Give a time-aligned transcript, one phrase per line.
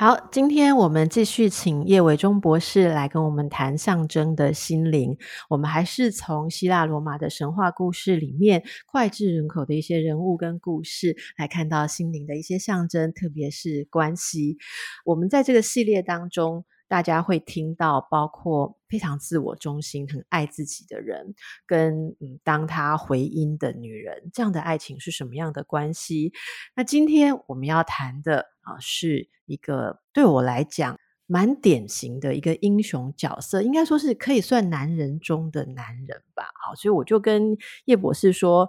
[0.00, 5.14] 好，今天我们继续请叶伟忠博士来跟我们谈象征的心灵。
[5.50, 14.56] 我们还是从希腊罗马的神话故事里面脍炙人口的一些人物跟故事来看到心灵的一些象征，特别是关系。
[15.04, 26.32] 我们在这个系列当中，大家会听到包括非常自我中心、很爱自己的人，跟嗯当他回音的女人，这样的爱情是什么样的关系？
[26.74, 36.46] 那今天我们要谈的啊，是一个对我来讲蛮典型的一个英雄角色，应该说是可以算男人中的男人吧。
[36.60, 38.68] 好，所以我就跟叶博士说，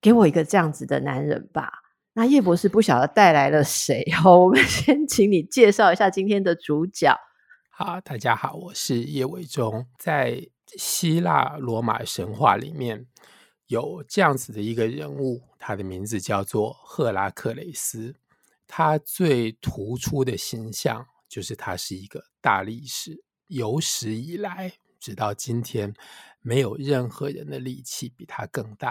[0.00, 1.70] 给我一个这样子的男人吧。
[2.14, 4.02] 那叶博士不晓得带来了谁？
[4.24, 7.14] 哦，我们先请你介绍一下今天的主角。
[7.80, 9.86] 啊，大家好，我是叶伟忠。
[9.96, 13.06] 在希腊罗马神话里面，
[13.68, 18.14] 有这样子的一个人物，他的名字叫做赫拉克雷斯。
[18.66, 25.94] 他最突出的形象就是他是一个大力士，有史以来直到今天，
[26.40, 28.90] 没有任何人的力气比他更大。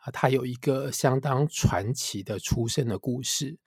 [0.00, 3.58] 啊，他有一个相当传奇的出生的故事。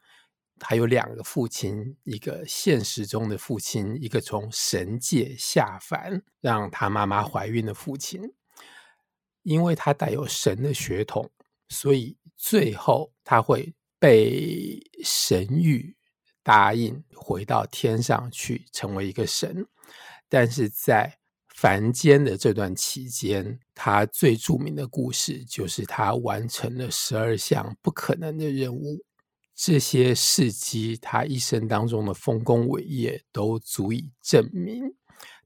[0.59, 8.21] 他有两个父亲，一个现实中的父亲，一个从神界下凡让他妈妈怀孕的父亲。
[9.43, 11.29] 因为他带有神的血统，
[11.69, 15.93] 所以最后他会被神谕
[16.41, 19.67] 答应回到天上去成为一个神。
[20.27, 29.05] 但是在凡间的这段期间，他最著名的故事就是他完成了十二项不可能的任务。
[29.55, 34.93] 这些事迹，他一生当中的丰功伟业，都足以证明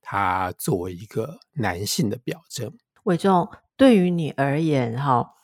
[0.01, 2.75] 他作为一个男性的表征。
[3.03, 5.35] 伟忠，对于你而言，哈，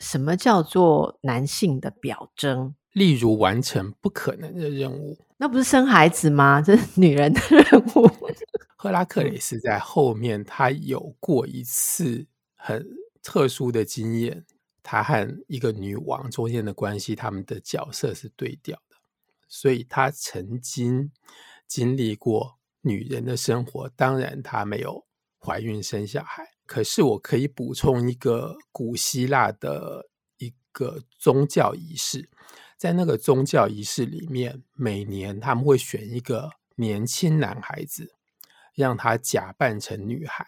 [0.00, 2.74] 什么叫做男性的表征？
[2.92, 6.60] 例如完成不可能的任务，那不是生孩子吗？
[6.60, 8.06] 这是女人的任务。
[8.76, 12.86] 赫拉克雷斯在后面，他有过一次很
[13.22, 14.44] 特殊的经验。
[14.82, 18.96] 他和一个女王中间的关系，他们的角色是对调的，
[19.48, 21.12] 所以他曾经
[21.66, 23.88] 经历过女人的生活。
[23.90, 25.06] 当然，他没有
[25.38, 26.44] 怀孕生小孩。
[26.66, 32.30] 可是，我可以补充一个古希腊的一个宗教仪式，
[32.78, 38.14] 在那个宗教仪式里面，每年他们会选一个年轻男孩子，
[38.74, 40.46] 让他假扮成女孩。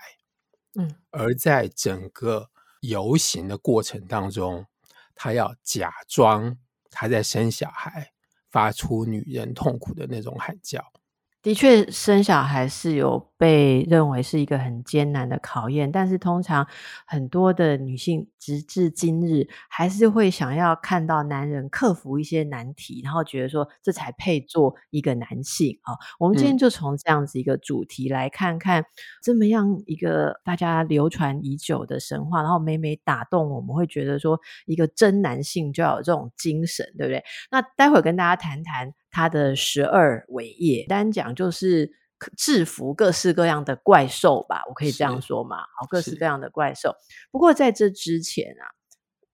[0.76, 2.50] 嗯，而在整个
[2.88, 4.64] 游行的过程当中，
[5.14, 6.56] 他要假装
[6.90, 8.12] 他在生小孩，
[8.50, 10.84] 发出女人痛苦的那种喊叫。
[11.42, 16.66] 的确，生小孩是有被认为是一个很艰难的考验，但是通常
[17.06, 25.94] 很多的女性直至今日还是会想要看到男人克服一些难题，然后觉得说这才配做一个男性啊。
[26.18, 28.84] 我们今天就从这样子一个主题来看看
[29.22, 37.22] 这么样一个大家流传已久的神话，然后每每打动我们会觉得说一个真男性就要有这种精神，对不对？
[37.50, 38.92] 那待会儿跟大家谈谈。
[39.16, 41.88] 他的十二伟业，单讲就是
[42.36, 45.58] 制服各式各样的怪兽吧，我可以这样说嘛？
[45.58, 46.94] 好，各式各样的怪兽。
[47.30, 48.70] 不过在这之前啊。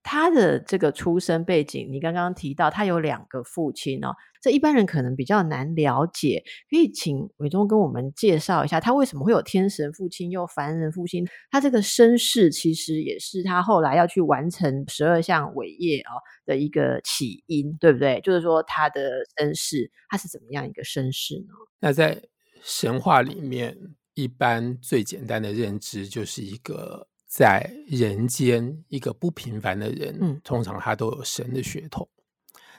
[0.03, 11.29] 他的这个出生背景，你刚刚提到他有两个父亲哦，这一般人可能比较难了解，可以请伟忠跟我们介绍一下，他为什么会有天神父亲又凡人父亲？
[11.51, 18.23] 他这个身世其实也是他后来要去完成十二项伟业哦的一个起因，对不对？
[18.23, 19.03] 就是说他的
[19.37, 21.53] 身世，他是怎么样一个身世呢？
[21.79, 22.23] 那在
[22.63, 23.77] 神话里面，
[24.15, 27.09] 一般最简单的认知就是一个。
[27.33, 32.11] 在人间，一个不平凡的人，嗯，通常他都有神的血统。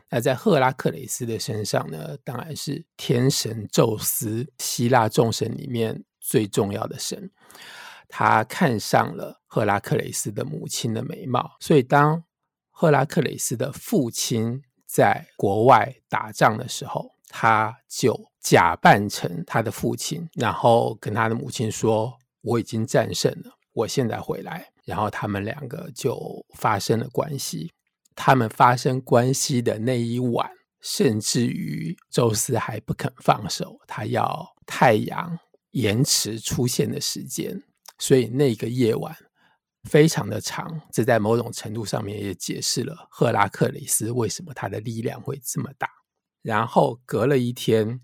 [0.09, 7.31] 那在赫拉克雷斯的身上呢，当然是天神宙斯，希腊众神里面最重要的神。
[8.09, 12.21] 他看上了赫拉克雷斯的母亲的美貌，所以当
[12.71, 22.11] 赫拉克雷斯的父亲在国外打仗的时候，他就假扮成他的父亲，然后跟他的母亲说
[22.41, 27.71] ：“我已经战胜了。”我现在回来，然后他们两个就发生了关系。
[28.15, 30.51] 他们发生关系的那一晚，
[30.81, 35.39] 甚至于宙斯还不肯放手，他要太阳
[35.71, 37.63] 延迟出现的时间，
[37.97, 39.15] 所以那个夜晚
[39.89, 40.81] 非常的长。
[40.91, 45.87] 这在某种程度上面也解释了赫拉克雷斯为什么他的力量会这么大。
[46.41, 48.01] 然后隔了一天，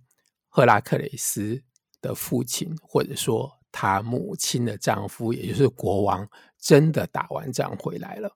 [0.57, 1.61] 赫拉克雷斯
[2.01, 6.27] 的父亲，或者说他母亲的丈夫，也就是国王，
[6.59, 8.35] 真的打完仗回来了。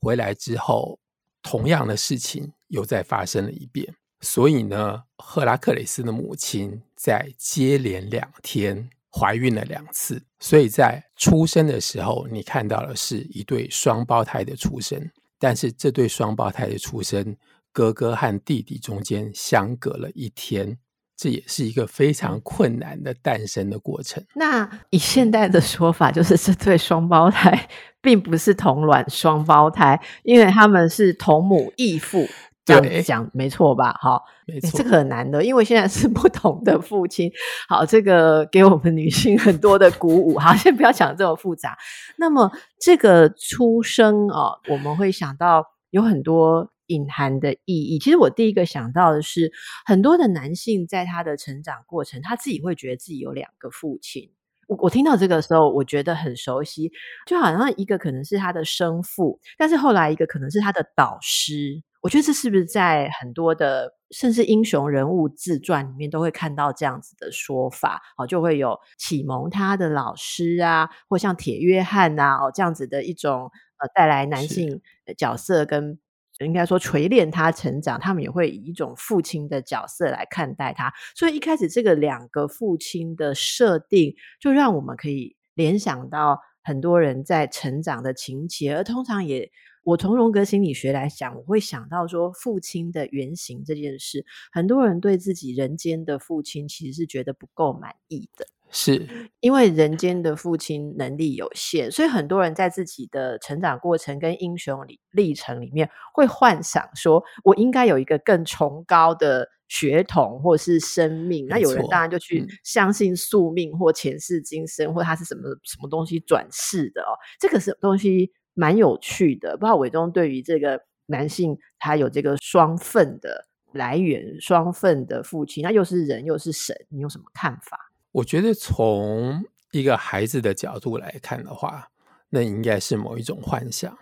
[0.00, 0.98] 回来之后，
[1.42, 3.94] 同样的事情又再发生了一遍。
[4.22, 14.98] 所以呢，赫拉克雷斯的母亲在接连两天怀孕了两次，所以在出生的时候，你看到的是一对双胞胎的出生，
[15.38, 17.36] 但是这对双胞胎的出生，
[17.70, 20.78] 哥哥和弟弟中间相隔了一天，
[21.20, 24.24] 这也是一个非常困难的诞生的过程。
[24.34, 27.68] 那以现代的说法，就是这对双胞胎
[28.00, 32.26] 并不是同卵双胞胎，因为他们是同母异父。
[32.64, 33.92] 这样讲没错吧？
[34.00, 37.30] 哈，没错，这个很难的，因为现在是不同的父亲。
[37.68, 40.38] 好，这个给我们女性很多的鼓舞。
[40.38, 41.76] 好，先不要讲这么复杂。
[42.16, 47.98] 那么这个出生啊，我们会想到有很多隐含的意义。
[47.98, 49.50] 其实我第一个想到的是，
[49.86, 54.30] 很多的男性在他的成长过程，他自己会觉得自己有两个父亲。
[54.68, 56.92] 我我听到这个时候，我觉得很熟悉，
[57.26, 61.82] 就好像一个可能是他的生父，但是后来一个可能是他的导师。
[62.02, 68.00] 我觉得这是不是在很多的甚至英雄人物自传里面都会看到这样子的说法？
[68.16, 74.80] 哦，就会有启蒙他的老师啊，或像铁约翰呐，哦这样子的一种呃带来男性
[75.18, 75.98] 角色跟
[76.44, 80.92] 应该说锤炼他成长，他们也会以一种父亲的角色来看待他。
[81.14, 89.50] 所以一开始这个两个父亲的设定，就让我们可以联想到很多人在成长的情节，而通常也。
[89.82, 94.26] 我从荣格心理学来讲，我会想到说父亲的原型这件事。
[94.52, 111.46] 很多人对自己人间的父亲其实是觉得不够满意的，是因为人间的父亲能力有限，所以很多人在自己的成长过程跟英雄历历程里面，会幻想说我应该有一个更崇高的血统或是生命。
[111.48, 118.32] 那有人当然就去相信宿命或前世今生，或他是什么什么东西转世的哦，这个是东西。
[118.52, 127.89] 蛮有趣的，不知道伟忠对于这个男性，他有这个双份的来源，双份的父亲，那又是人又是神，你有什么看法？
[128.12, 131.90] 我觉得从一个孩子的角度来看的话，
[132.30, 133.96] 那应该是某一种幻想，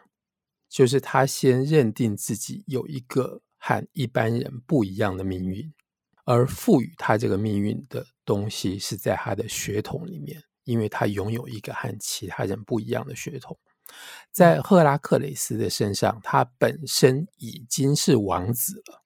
[0.69, 5.73] 就是他先认定自己有一个和一般人不一样的命运，
[6.25, 13.59] 而赋予他这个命运的东西是在他的血统里面，因为他拥有一个和其他人不一样的血统。
[14.31, 19.03] 在赫拉克雷斯的身上，他本身已经是王子了，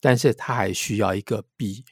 [0.00, 1.84] 但是他还需要一个比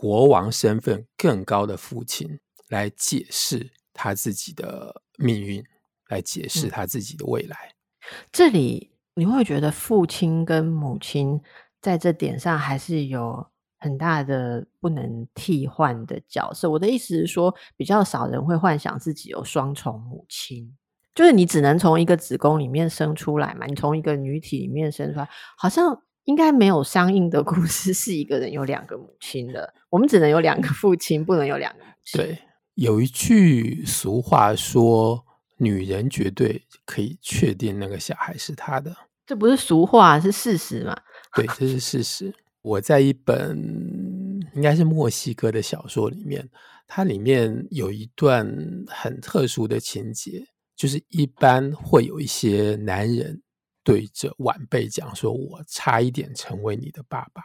[0.00, 5.60] 国王身份更高的父亲来解释他自己的命运，
[6.08, 7.56] 来解释他自己的未来。
[7.72, 11.40] 嗯，这里你会觉得父亲跟母亲
[11.82, 13.44] 在这点上还是有
[13.80, 16.70] 很大的不能替换的角色。
[16.70, 20.76] 我的意思是说，比较少人会幻想自己有双重母亲。
[21.12, 29.72] 就是你只能从一个子宫里面生出来嘛，你从一个女体里面生出来，好像应该没有相应的故事是一个人有两个母亲的。
[29.88, 32.20] 我们只能有两个父亲，不能有两个母亲。
[32.20, 32.38] 对，
[32.74, 35.24] 有一句俗话说，
[35.56, 38.94] 女人绝对可以确定那个小孩是她的。
[39.26, 40.94] 这不是俗话，是事实嘛？
[41.34, 42.34] 对，这是事实。
[42.60, 43.58] 我在一本
[44.54, 46.46] 应该是墨西哥的小说里面，
[46.86, 48.46] 它里面有一段
[48.86, 50.46] 很特殊的情节。
[50.76, 53.42] 就是一般会有一些男人
[53.88, 57.42] 对着晚辈讲说：“我差一点成为你的爸爸，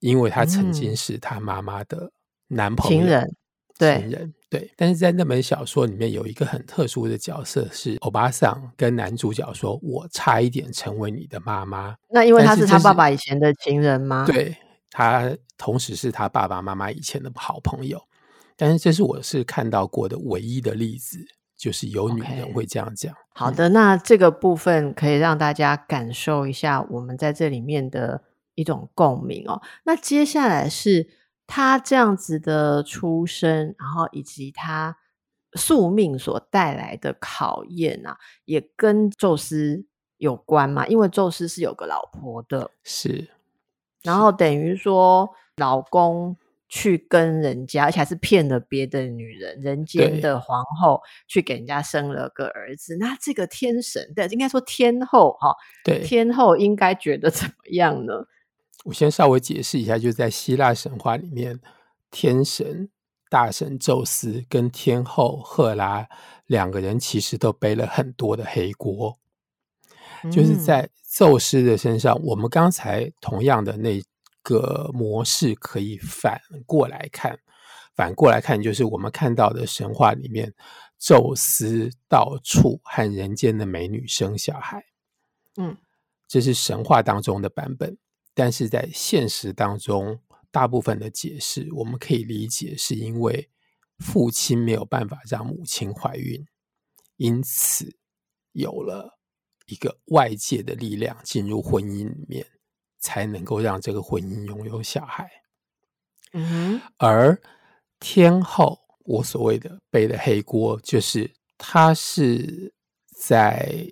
[0.00, 2.10] 因为他曾经是他妈妈的
[2.48, 3.36] 男朋友、情人。”
[3.78, 4.72] 对，情人对。
[4.76, 14.24] 但是在那本小说里面有一个很特殊的角色，是欧巴桑跟男主角说：“我差一点成为你的妈妈。”那因为他是他爸爸以前的情人吗？
[14.26, 14.56] 对，
[14.90, 18.02] 他同时是他爸爸妈妈以前的好朋友。
[18.56, 21.24] 但是这是我是看到过的唯一的例子。
[21.64, 23.10] 就是有女人会这样讲。
[23.10, 23.16] Okay.
[23.32, 28.22] 好的，那这个部分可以让大家感受一下我们在这里面的
[28.54, 29.62] 一种共鸣哦。
[29.84, 31.08] 那接下来是
[31.46, 34.98] 他这样子的出生，然后以及他
[35.54, 39.86] 宿命所带来的考验啊，也跟宙斯
[40.18, 40.86] 有关嘛？
[40.86, 43.30] 因为宙斯是有个老婆的，是，
[44.02, 46.36] 然后等于说老公。
[46.68, 52.96] 去跟人家，而且还是骗了别的女人，人间的皇后去给人家生了个儿子。
[52.98, 55.54] 那这个天神，对，应该说天后哈，
[55.84, 58.12] 对，天后应该觉得怎么样呢？
[58.86, 61.60] 我先稍微解释一下，就在希腊神话里面，
[62.10, 62.90] 天神
[63.30, 66.06] 大神宙斯跟天后赫拉
[66.46, 69.18] 两个人其实都背了很多的黑锅，
[70.22, 72.20] 嗯、就是在宙斯的身上。
[72.24, 74.02] 我们刚才同样的那
[74.44, 77.36] 个模式可以反过来看，
[77.96, 80.54] 反过来看就是我们看到的神话里面，
[80.96, 84.84] 宙斯到处和人间的美女生小孩。
[85.56, 85.76] 嗯，
[86.28, 87.98] 这是神话当中的版本，
[88.32, 90.20] 但是在现实当中。
[90.54, 93.50] 大部分的解释，我们可以理解是因为
[93.98, 96.46] 父亲没有办法让母亲怀孕，
[97.16, 97.96] 因此
[98.52, 99.18] 有了
[99.66, 102.46] 一个外界的力量进入婚姻里面，
[103.04, 105.30] 才能够让这个婚姻拥有小孩。
[106.32, 107.38] 嗯，而
[108.00, 112.72] 天后，我所谓的背的黑锅，就是她是
[113.14, 113.86] 在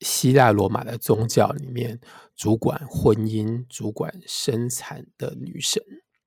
[0.00, 1.98] 希腊罗马的宗教里面
[2.36, 5.82] 主管婚姻、主管生产的女神。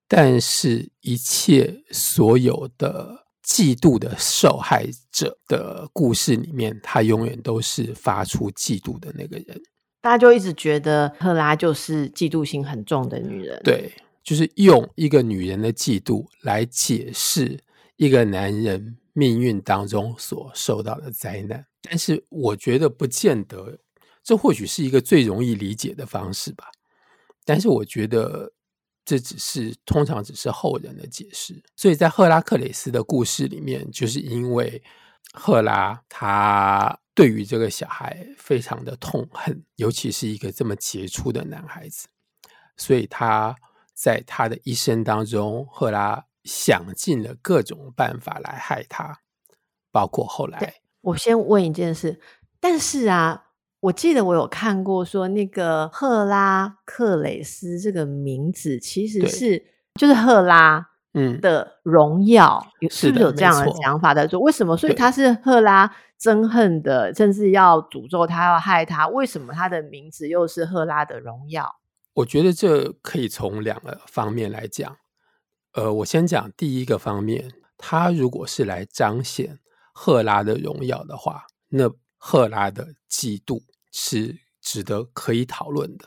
[0.07, 9.61] 但是，一切所有的嫉妒的受害者的故事里面，他永远都是发出嫉妒的那个人。
[10.01, 13.61] 大家就一直觉得赫拉就是嫉妒心很重的女人。
[13.63, 13.93] 对，
[14.23, 17.59] 就是用一个女人的嫉妒来解释
[17.95, 21.65] 一个男人命运当中所受到的灾难。
[21.81, 23.79] 但是，我觉得不见得，
[24.23, 26.65] 这或许是一个最容易理解的方式吧。
[27.45, 28.51] 但是，我觉得。
[29.03, 34.81] 这只是通常只是后人的解释，所以在赫拉克雷斯的故事里面，就是因为
[35.33, 42.07] 赫拉她对于这个小孩非常的痛恨，尤其是一个这么杰出的男孩子，
[42.77, 43.55] 所以他
[43.93, 49.19] 在他的一生当中，赫拉想尽了各种办法来害他，
[49.91, 50.75] 包括后来。
[51.01, 52.19] 我先问一件事，
[52.59, 53.47] 但是啊。
[53.81, 59.65] 我记得我有看过，说那个赫拉克雷斯这个名字其实是
[59.99, 64.75] 就是赫拉嗯的荣耀，嗯、是不是有这样的想法在做为什么？
[64.77, 69.07] 所以他是赫拉憎恨的，甚至要诅咒他，要害他。
[69.07, 71.67] 为什么他的名字又是赫拉的荣耀？
[72.13, 74.97] 我觉得这可以从两个方面来讲。
[75.73, 79.59] 呃，我先讲第一个方面，他如果是来彰显
[79.93, 83.63] 赫拉的荣耀的话，那赫拉的嫉妒。
[83.93, 86.05] 是值得可以讨论的。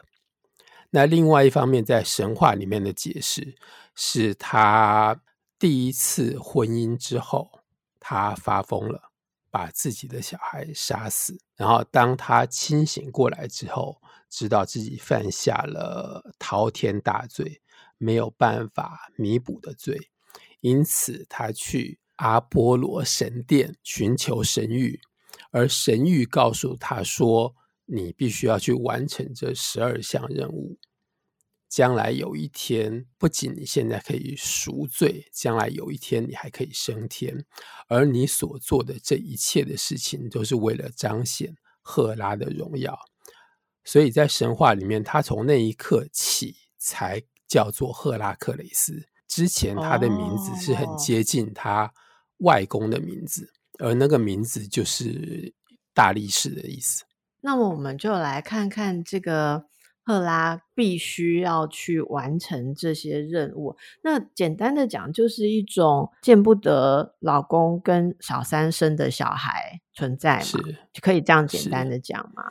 [0.88, 3.56] 那另外一方面，在神话里面的解释
[3.94, 5.20] 是，他
[5.58, 7.60] 第一次婚姻之后，
[7.98, 9.10] 他发疯了，
[9.50, 11.38] 把自己的小孩杀死。
[11.56, 17.60] 然后当他清醒过来之后，知道自己犯下了滔天大罪，
[17.98, 20.10] 没有办法弥补的罪，
[20.60, 24.98] 因此他去阿波罗神殿寻求神谕，
[25.50, 27.54] 而神谕告诉他说。
[27.86, 30.78] 你必须要去完成这十二项任务，
[31.74, 37.44] 将来有一天，不仅你现在可以赎罪，将来有一天你还可以升天，
[37.88, 41.52] 而你所做的这一切的事情，都是为了彰显
[41.82, 42.96] 赫拉的荣耀。
[43.82, 49.08] 所以在神话里面，他从那一刻起才叫做赫拉克雷斯。
[49.26, 51.92] 之前他的名字是很接近他
[52.36, 55.52] 外公的名字，而那个名字就是
[55.92, 57.02] 大力士的意思。
[57.40, 59.66] 那么我们就来看看这个
[60.04, 63.76] 赫拉必须要去完成这些任务。
[64.02, 70.42] 那简单的讲，就是一种见不得老公跟小三生的小孩存在嘛？
[70.42, 70.58] 是，
[71.00, 72.44] 可以这样简单的讲吗？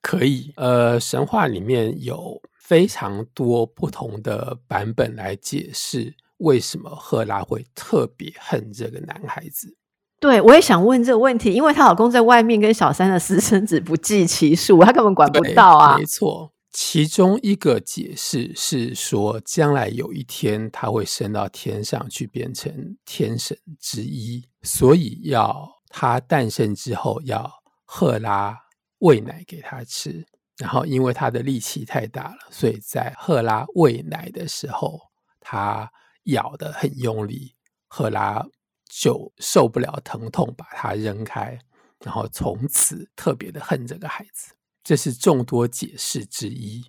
[0.00, 0.52] 可以。
[0.56, 9.76] 呃，神话里面有非常多不同的版本来解释为什么赫拉会特别恨这个男孩子。
[10.20, 15.96] 对，我也想问这个问题，因为她老公在外面跟小三的私生子不计其数，她根本管不到啊。
[15.96, 27.50] 没错，其中一个解释是说，将来有一天他会升到天上去，变成天神之一，所以要他诞生之后要
[27.84, 28.56] 赫拉
[28.98, 35.00] 喂奶给他吃，然后因为他的力气太大了，所以在赫拉喂奶的时候，
[35.40, 35.90] 他
[36.24, 37.54] 咬得很用力，
[37.86, 38.44] 赫拉。
[38.90, 41.58] 就受不了疼痛，把他扔开，
[42.02, 44.54] 然后从此特别的恨这个孩子。
[44.88, 46.82] 这是众多解释之一。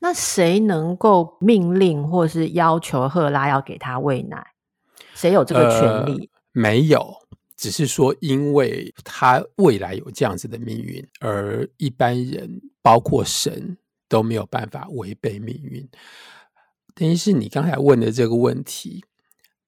[0.00, 4.42] 那谁能够命令或是要求赫拉要给他喂奶？
[5.14, 6.18] 谁有这个权利？
[6.22, 7.14] 呃，没有，
[7.54, 13.76] 只是说，因为他未来有这样子的命运，而一般人，包括神，
[14.08, 15.86] 都没有办法违背命运。
[16.94, 19.04] 等于是你刚才问的这个问题。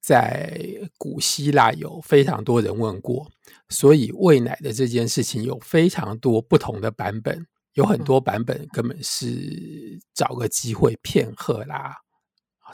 [0.00, 0.60] 在
[0.98, 3.26] 古希腊有非常多人问过，
[3.70, 11.94] 所以喂奶的这件事情有非常多不同的版本，有很多版本根本是找个机会骗赫拉，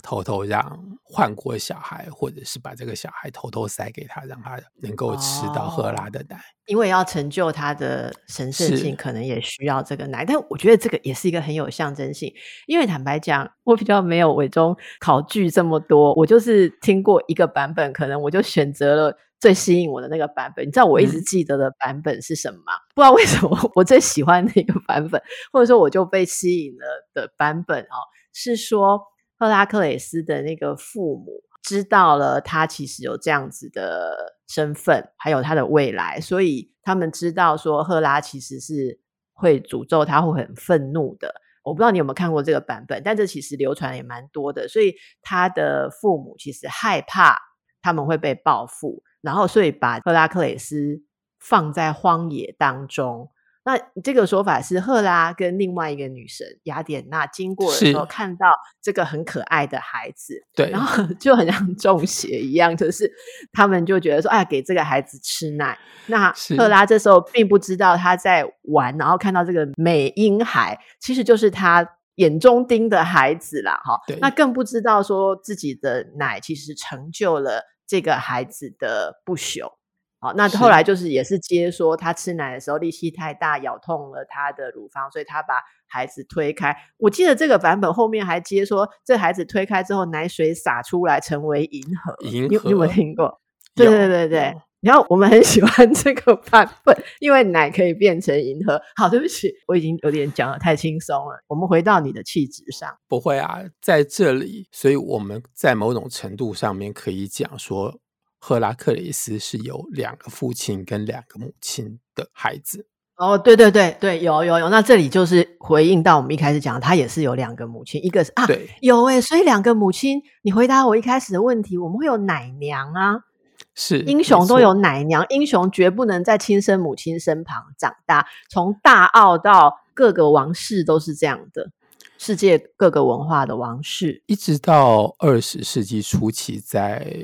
[0.03, 6.37] 偷偷让换过小孩，或者是把这个小孩偷偷塞给他，让他能够吃到赫拉的奶。
[6.37, 10.25] 哦，因为要成就他的神圣性，可能也需要这个奶。
[10.25, 12.33] 但我觉得这个也是一个很有象征性，
[12.67, 19.17] 因为坦白讲，我比较没有伪中考据这么多，我就是听过一个版本，可能我就选择了。
[19.41, 22.75] 最吸引我的那个版本，你知道我一直记得的版本是什么吗？
[22.75, 25.21] 嗯、不知道为什么 我最喜欢那个版本，
[25.51, 27.97] 或者说我就被吸引了的版本哦，
[28.35, 29.01] 是说
[29.39, 39.01] 赫拉克雷斯的那个父母知道了他其实有这样子的身份，还有他的未来，所以他们知道说赫拉其实是
[39.33, 41.35] 会诅咒他，会很愤怒的。
[41.63, 47.39] 我不知道你有没有看过这个版本，但这其实流传也蛮多的，所以他的父母其实害怕
[47.81, 49.03] 他们会被报复。
[49.21, 51.03] 然后，所以把赫拉克雷斯
[51.39, 53.31] 放在荒野当中。
[53.63, 58.51] 那这个说法是赫拉跟另外一个女神雅典娜经过的时候，看到
[58.81, 63.13] 这个很可爱的孩子，对，然后 就很像中邪一样，就是
[63.53, 65.79] 他们就觉得说，哎，给这个孩子吃奶。
[66.07, 74.01] 那赫拉这时候并不知道他在玩，然后看到这个美婴孩，其实就是他眼中钉的孩子啦，哈。
[74.21, 77.63] 那更不知道说自己的奶其实成就了。
[77.91, 79.73] 这个孩子的不朽，
[80.21, 85.55] 好，那后来就是也是接说他吃奶的时候力气太大，咬痛了他的乳房，所以他把
[85.89, 86.77] 孩子推开。
[86.99, 92.15] 我记得这个版本后面还接说，这孩子推开之后，奶水洒出来成为银河。
[92.21, 93.41] 银河，你，有没有听过？
[93.75, 94.55] 对对对对。
[94.81, 98.81] 然后我们很喜欢这个版本，因为奶可以变成银河。
[98.97, 101.43] 好，对不起，我已经有点讲的太轻松了。
[101.49, 107.99] 我们回到你的气质上，不会啊，在这里，所以我们在某种程度上面可以讲说，
[108.39, 112.87] 赫拉克雷斯是有两个父亲跟两个母亲的孩子。
[113.17, 114.71] 哦，对对对对，有有有。
[114.71, 123.25] 那这里就是回应到我们一开始讲，他也是有两个母亲，一个是啊，对，有诶，所以两个母亲，你回答我一开始的问题，我们会有奶娘啊。
[123.75, 128.27] 是英雄都有奶娘，英雄绝不能在亲生母亲身旁长大。
[128.49, 131.71] 从大澳到各个王室都是这样的，
[132.19, 137.15] 世界各个文化的王室，一直到二十世纪初期，在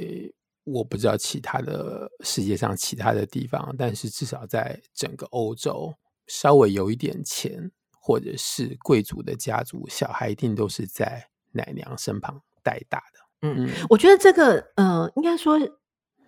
[0.65, 5.95] 我不知道其他的世界上其他的地方，但是至少在整个欧洲，
[6.27, 13.49] 稍微有一点钱或者是贵族的家族，小孩一定都是在奶娘身旁带大的。
[13.49, 15.59] 嗯，我觉得这个，嗯、呃，应该说。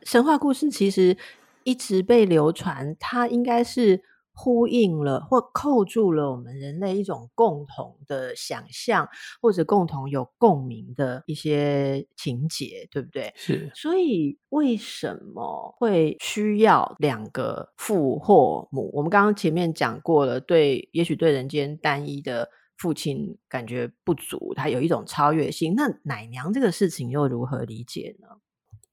[0.03, 1.17] 神话故事其实
[1.65, 9.09] 一直被流传，它应该是呼应了或扣住了我们人类一种共同的想象，
[9.43, 13.33] 或者共同有共鸣的一些情节，对不对？
[13.35, 13.71] 是。
[13.75, 18.91] 所以为什么会需要两个父或母？
[18.95, 25.75] 我们刚刚前面讲过了，对，也许对人间单一的父亲感觉不足，他有一种超越性。
[25.75, 28.29] 那奶娘这个事情又如何理解呢？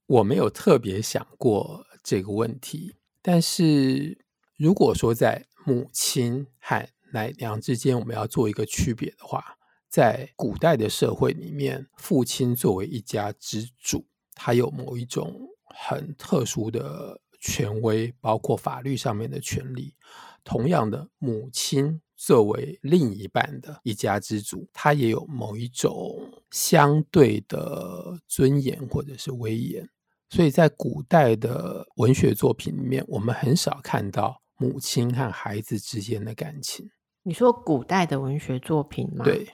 [0.07, 9.57] 我没有特别想过这个问题，但是如果说在母亲和奶娘之间，我们要做一个区别的话，
[9.89, 19.95] 在古代的社会里面，父亲作为一家之主，他有某一种很特殊的权威，包括法律上面的权利。
[20.43, 29.89] 同样的，母亲作为另一半的一家之主，他也有某一种相对的尊严或者是威严。
[30.29, 36.89] 所以在古代的文学作品里面，我们很少看到母亲和孩子之间的感情。
[37.23, 39.23] 你说古代的文学作品吗？
[39.23, 39.47] 对，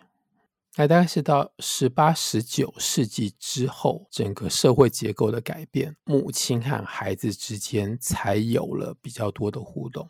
[0.78, 10.08] 那大概是到十八、十九世纪之后，整个社会结构的改变，母亲和孩子之间才有了比较多的互动。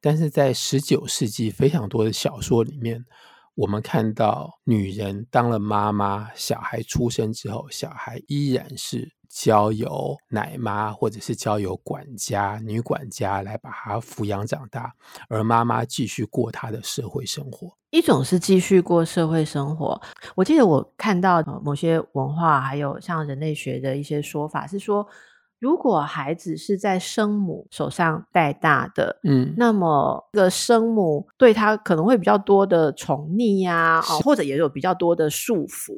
[0.00, 3.04] 但是在十九世纪，非常多的小说里面，
[3.54, 9.12] 我们看到女人当了妈妈，小孩出生之后，小孩依然是。
[9.30, 14.92] 交由奶妈或者是交由管家、女管家来把她抚养长大，
[15.28, 17.72] 而妈妈继续过她的社会生活。
[17.90, 20.00] 一种是继续过社会生活。
[20.34, 25.06] 我记得我看到某些文化，还有像人类学的一些说法，是说
[25.60, 35.92] 如果孩子是在生母手上带大的，嗯，那么这个生母对他可能会比较多的宠溺呀，啊，或者也有比较多的束缚。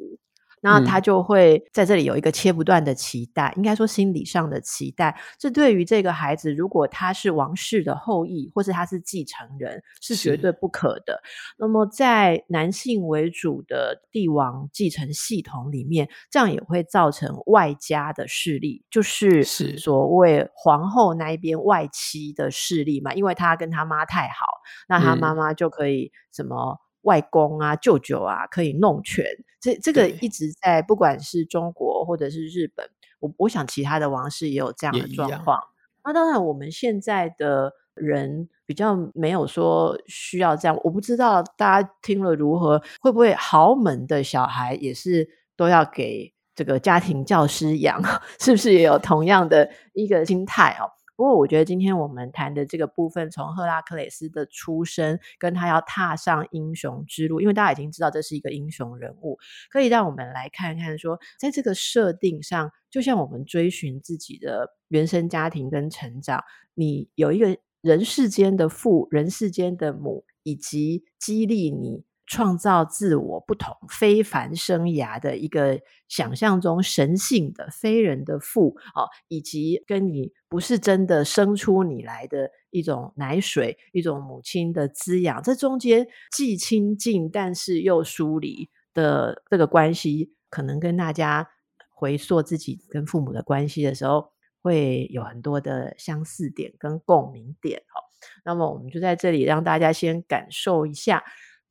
[0.63, 5.13] 那他就会在这里有一个切不断的期待，嗯、应该说心理上的期待。
[5.37, 11.21] 这对于这个孩子，如果他是王室的后裔，或是他是继承人，是绝对不可的。
[11.57, 23.13] 那么在男性为主的帝王继承系统里面，这样也会造成外家的势力，就是所谓皇后那一边外戚的势力嘛。
[23.13, 24.45] 因为他跟他妈太好，
[24.87, 26.79] 那他妈妈就可以什么？
[27.03, 29.25] 外公啊、舅舅啊可以弄权。
[29.61, 32.85] 这这个一直在，不管是中国或者是日本，
[33.19, 35.59] 我我想其他的王室也有这样的状况。
[36.03, 40.77] 那当然，我们现在的人比较没有说需要这样。
[40.83, 48.01] 我不知道大家听了如何，会不会豪门的小孩也是都要给这个家庭教师养？
[48.41, 50.91] 是不是也有同样的一个心态哦？
[51.15, 59.37] 不过，我觉得今天我们谈的这个部分，从赫拉克勒斯的出生，跟他要踏上英雄之路，因为大家已经知道这是一个英雄人物，
[59.69, 72.03] 可以让我们来看看说，在这个设定上，就像我们追寻自己的原生家庭跟成长，你有一个人世间的父，人世间的母，以及激励你。
[72.25, 91.49] 创造自我不同非凡生涯的一个想象中神性的非人的父哦，以及跟你不是真的生出你来的一种奶水，一种母亲的滋养，这中间既亲近但是又疏离的这个关系，可能跟大家
[91.89, 94.31] 回溯自己跟父母的关系的时候，
[94.61, 97.99] 会有很多的相似点跟共鸣点哦。
[98.45, 101.21] 那么我们就在这里让大家先感受一下。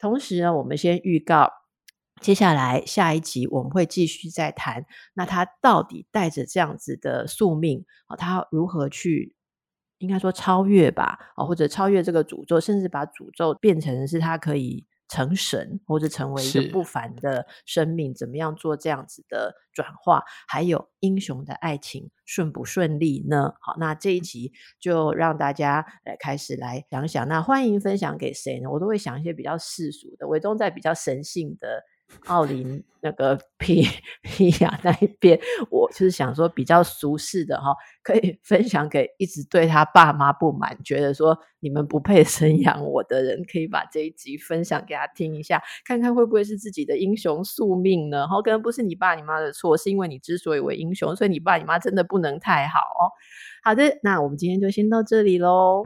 [0.03, 1.49] 同时呢，我们先预告，
[2.21, 4.85] 接下来下一集我们会继续再谈。
[5.15, 9.37] 那他到底带着这样子的宿命啊，他如何去，
[9.99, 14.85] 应该说超越吧，啊，或者超越这个诅咒，甚至把诅咒变成是他可以。
[15.13, 20.23] 成神，或者成为一个不凡的生命，怎么样做这样子的转化？
[20.49, 23.53] 还有英雄的爱情顺不顺利呢？
[23.61, 27.29] 好，那这一集就让大家来开始来想想。
[27.29, 28.71] 那欢迎分享给谁呢？
[28.71, 31.83] 我都会想一些比较世俗的，伟忠在比较神性的。
[32.27, 33.85] 奥林那个皮
[34.23, 35.39] 皮亚那一边，
[35.71, 48.29] 我就是想说比较俗世的哈，可以分享给一直对他爸妈不满，觉得说你们不配生养我的人，可以把这一集分享给他听一下，看看会不会是自己的英雄宿命呢？
[48.29, 53.11] 哈，可能不是你爸你妈的错，是因为你之所以为英雄，所以你爸你妈真的不能太好哦。
[53.65, 55.85] 好的，那我们今天就先到这里喽。